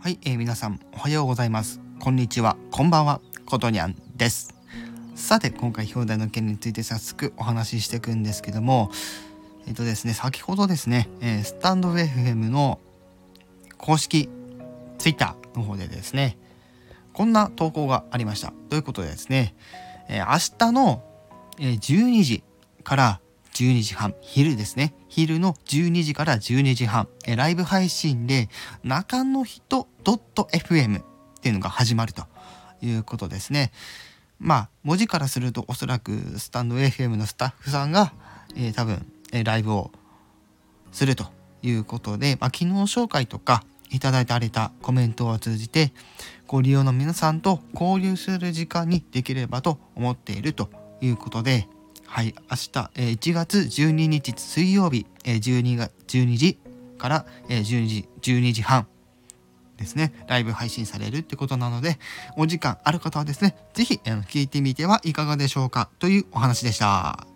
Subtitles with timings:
[0.00, 1.80] はい、えー、皆さんおはようございます。
[1.98, 4.54] こんにちは、こんばんは、ことにゃんです。
[5.16, 8.92] さて、今回表題の件について早速お話ししていくんですけども、
[9.66, 12.78] えっ、ー、とですね、先ほどですね、えー、スタンド FM の
[13.76, 14.28] 公式
[14.98, 16.38] Twitter の方でですね、
[17.12, 18.52] こんな投稿がありました。
[18.70, 19.56] ということでですね、
[20.08, 20.26] え、明
[20.58, 21.02] 日の
[21.58, 22.44] 12時
[22.84, 23.20] から
[23.58, 24.94] 12時半、昼ですね。
[25.08, 28.48] 昼の12時から12時半、えライブ配信で
[28.84, 31.04] 中の人 .fm っ
[31.40, 32.22] ていうのが始まると
[32.80, 33.72] いうことですね。
[34.38, 38.12] まあ、文字からするとおそらくスタンド FM のスタッフさんが、
[38.54, 39.90] えー、多分、えー、ライブを
[40.92, 41.26] すると
[41.62, 45.92] いうことで、まあ、機能紹介とかいただいてあれたコメントを通じて
[46.46, 51.66] ご利用の皆さんと交流する時間にできればと思っているということで、
[52.08, 56.58] はい、明日、え、1月12日水曜日、えー、12, が12時
[56.96, 58.88] から、えー、12時、12時半
[59.76, 61.98] ですね、ライブ配信されるってことなので、
[62.36, 67.27] お時間ある方はですね、ぜひ、え、聞いてみてはいかがでしょうかというお話でした。